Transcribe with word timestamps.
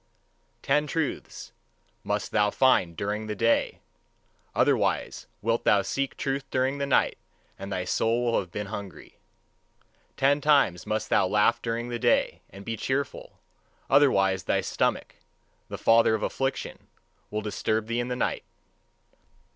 Ten 0.63 0.87
truths 0.87 1.51
must 2.03 2.31
thou 2.31 2.49
find 2.49 2.97
during 2.97 3.27
the 3.27 3.35
day; 3.35 3.81
otherwise 4.55 5.27
wilt 5.43 5.63
thou 5.63 5.83
seek 5.83 6.17
truth 6.17 6.43
during 6.49 6.79
the 6.79 6.87
night, 6.87 7.19
and 7.59 7.71
thy 7.71 7.85
soul 7.85 8.25
will 8.31 8.39
have 8.39 8.51
been 8.51 8.65
hungry. 8.73 9.19
Ten 10.17 10.41
times 10.41 10.87
must 10.87 11.11
thou 11.11 11.27
laugh 11.27 11.61
during 11.61 11.89
the 11.89 11.99
day, 11.99 12.41
and 12.49 12.65
be 12.65 12.75
cheerful; 12.77 13.37
otherwise 13.91 14.45
thy 14.45 14.61
stomach, 14.61 15.17
the 15.69 15.77
father 15.77 16.15
of 16.15 16.23
affliction, 16.23 16.87
will 17.29 17.41
disturb 17.41 17.85
thee 17.85 17.99
in 17.99 18.07
the 18.07 18.15
night. 18.15 18.43